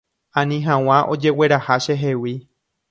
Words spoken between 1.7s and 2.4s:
chehegui.